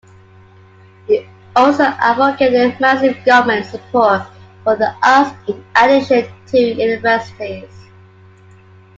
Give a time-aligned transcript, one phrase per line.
[1.05, 4.23] He also advocated massive government support
[4.63, 7.69] for the arts, in addition to universities.